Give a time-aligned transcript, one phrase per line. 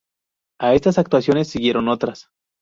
[0.59, 2.31] A estas actuaciones siguieron otras.